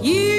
[0.00, 0.37] You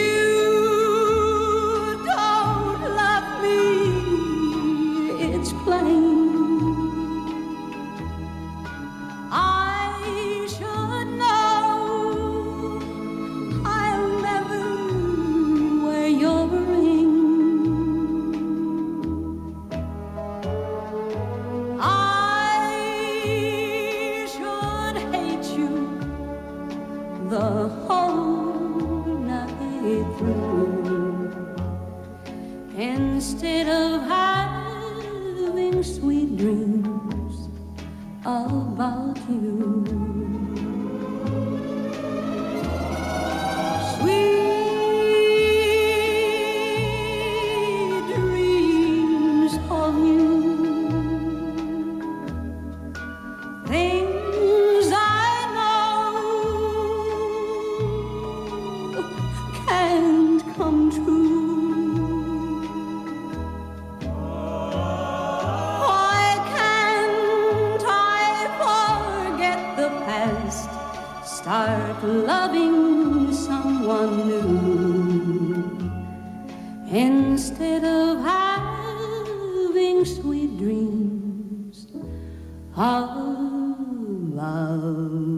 [84.40, 85.29] about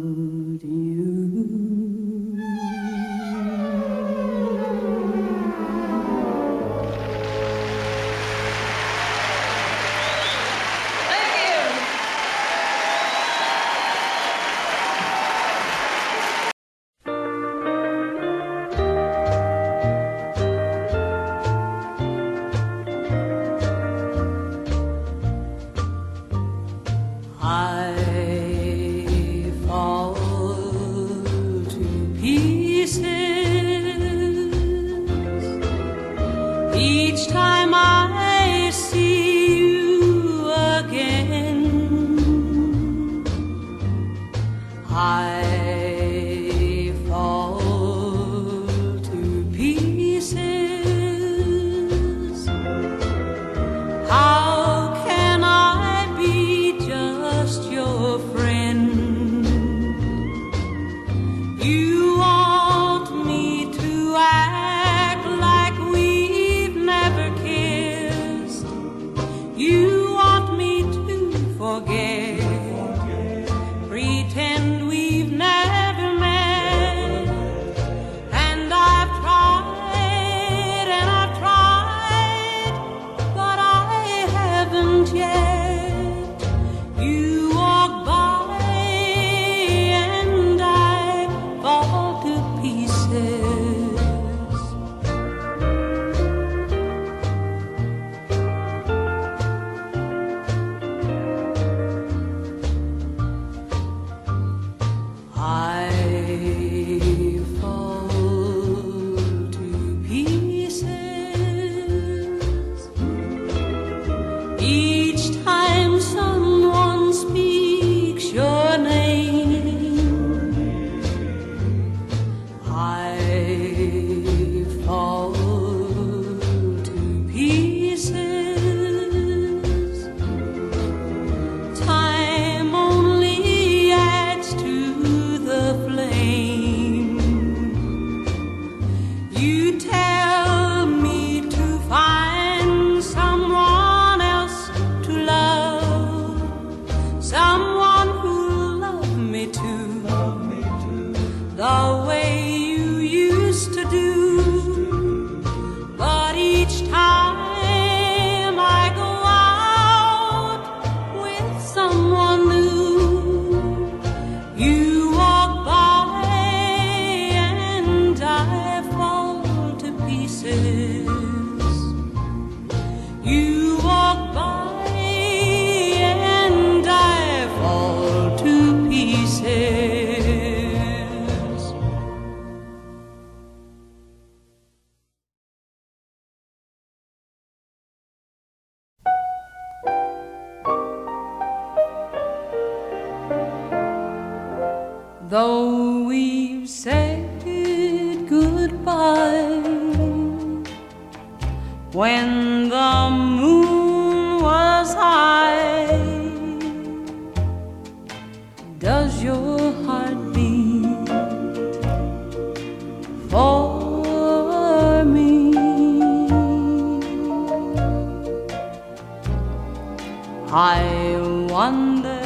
[220.54, 221.16] I
[221.50, 222.22] wonder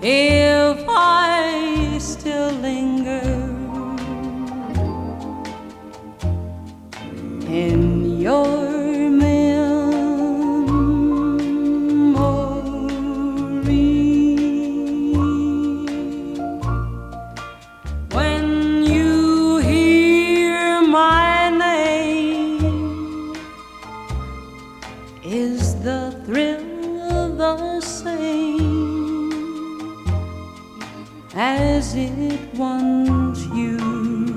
[0.00, 0.87] if
[27.68, 29.32] the same
[31.34, 34.27] as it once used.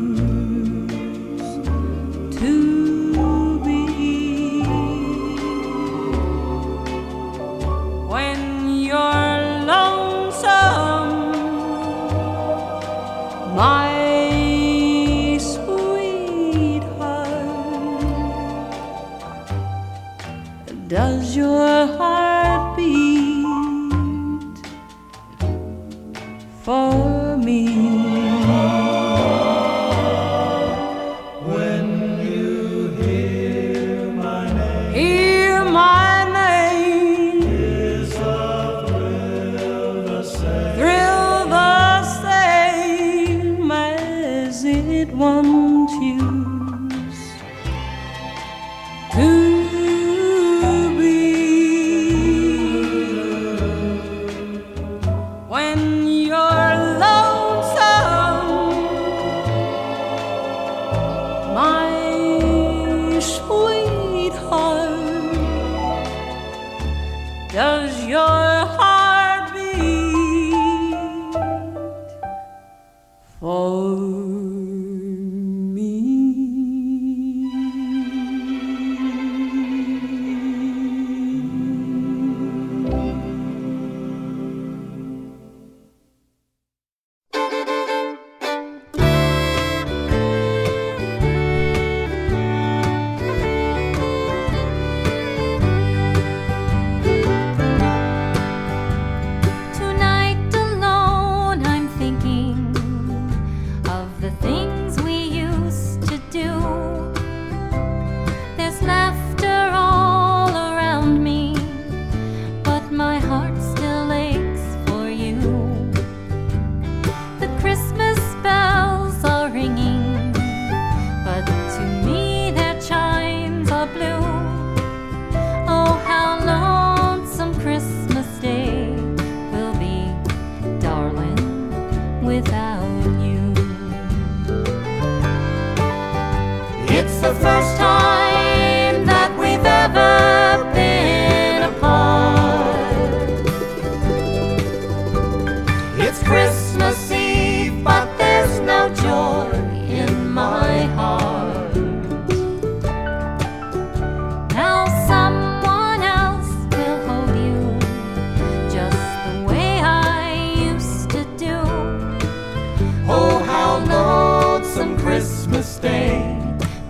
[165.63, 166.37] stay.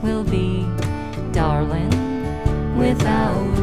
[0.02, 0.66] Will be,
[1.32, 1.90] darling,
[2.78, 3.61] without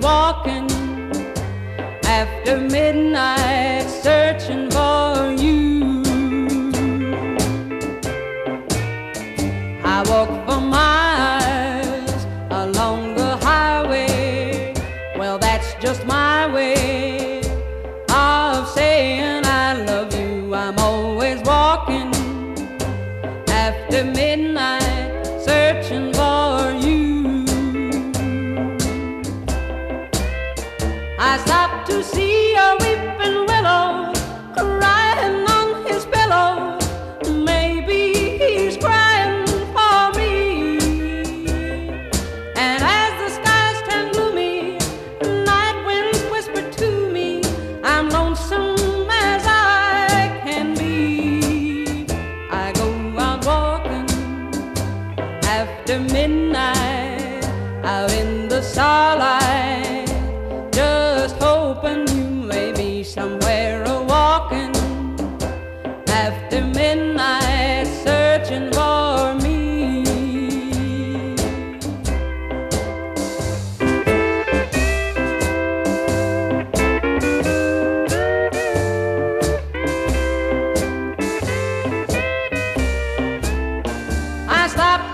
[0.00, 0.70] walking
[2.04, 4.68] after midnight searching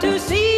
[0.00, 0.53] to see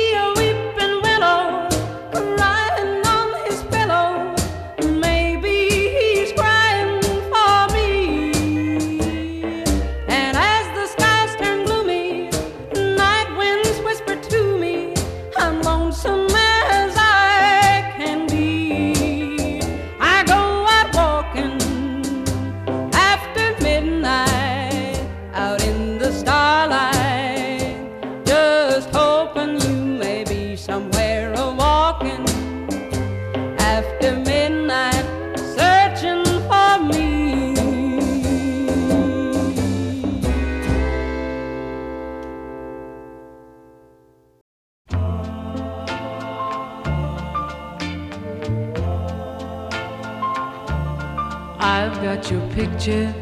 [51.86, 53.12] I've got your picture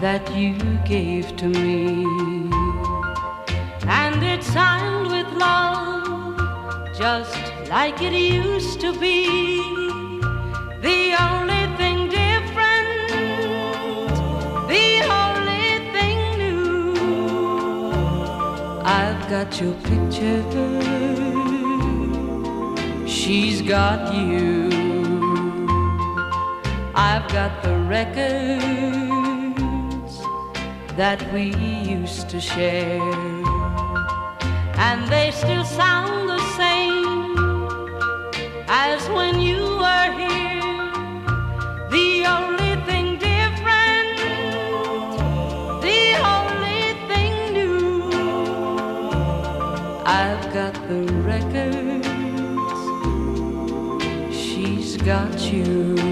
[0.00, 0.54] that you
[0.86, 2.06] gave to me.
[3.86, 7.36] And it's signed with love, just
[7.68, 9.60] like it used to be.
[10.80, 13.10] The only thing different,
[14.72, 17.92] the only thing new.
[18.86, 20.42] I've got your picture,
[23.06, 24.59] she's got you.
[27.02, 28.20] I've got the records
[30.98, 31.54] that we
[31.98, 33.00] used to share.
[34.76, 37.38] And they still sound the same
[38.68, 40.60] as when you were here.
[41.88, 44.18] The only thing different,
[45.80, 46.02] the
[46.36, 48.10] only thing new.
[50.04, 52.06] I've got the records,
[54.36, 56.09] she's got you.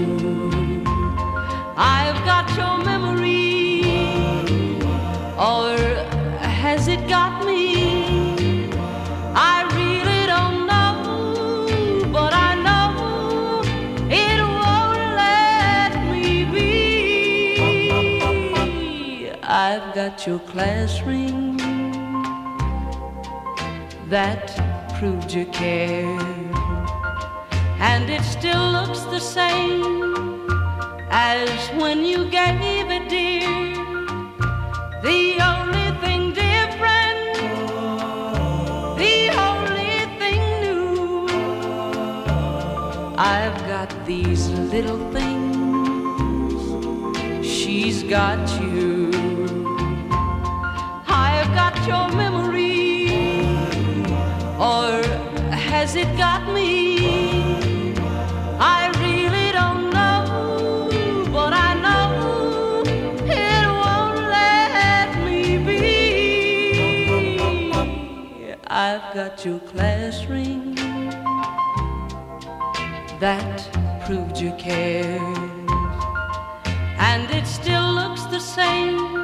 [20.07, 21.57] Got your class ring
[24.07, 24.45] that
[24.97, 26.55] proved you cared,
[27.81, 30.47] and it still looks the same
[31.11, 31.49] as
[31.81, 33.75] when you gave it, dear.
[35.03, 37.35] The only thing different,
[39.03, 39.17] the
[39.49, 41.27] only thing new.
[43.17, 46.55] I've got these little things,
[47.45, 48.98] she's got you.
[51.89, 53.09] Your memory,
[54.59, 55.01] or
[55.51, 57.95] has it got me?
[58.59, 60.21] I really don't know,
[61.33, 62.83] but I know
[63.25, 65.79] it won't let me be.
[68.67, 70.75] I've got your class ring
[73.19, 73.67] that
[74.05, 75.21] proved you cared,
[77.09, 79.18] and it still looks the same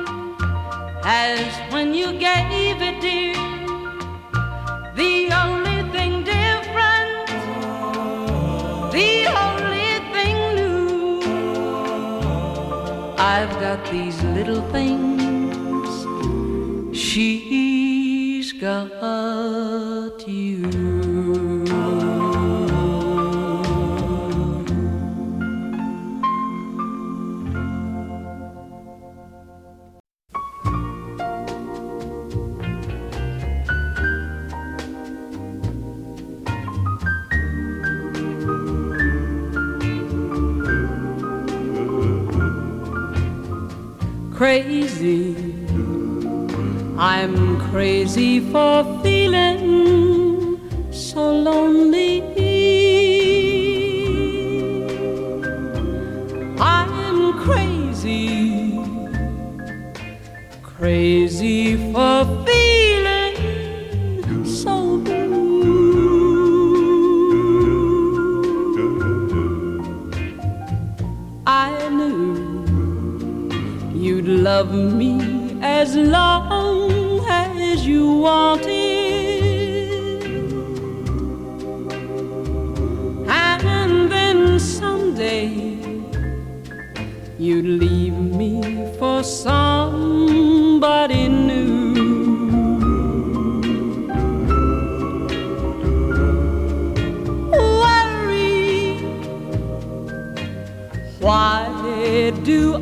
[1.06, 3.36] as when you gave it, dear.
[4.96, 7.28] The only thing different,
[8.92, 11.22] the only thing new.
[13.20, 15.92] I've got these little things,
[16.98, 18.90] she's got
[48.16, 50.58] crazy for feeling
[50.90, 52.22] so lonely.
[56.58, 58.80] I'm crazy,
[60.64, 63.36] crazy for feeling
[64.46, 66.16] so blue.
[71.46, 73.52] I knew
[73.94, 75.20] you'd love me
[75.62, 76.95] as long
[77.86, 78.74] you wanted.
[83.30, 85.78] And then someday
[87.38, 88.62] you'd leave me
[88.98, 90.74] for somebody
[91.30, 91.94] new.
[97.52, 98.98] Worry,
[101.20, 102.82] why do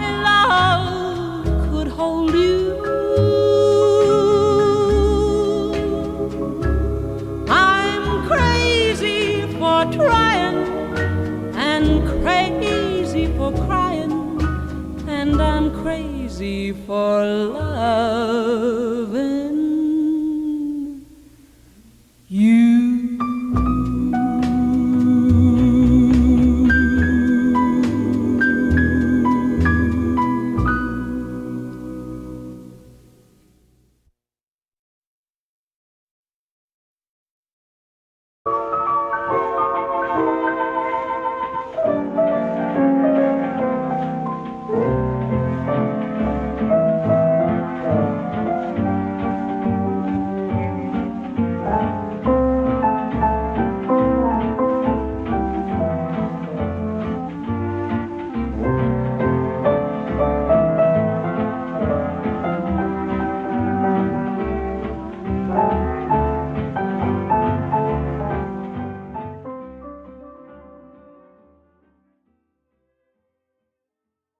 [7.49, 10.57] I'm crazy for trying
[11.55, 14.41] and crazy for crying,
[15.07, 18.20] and I'm crazy for love.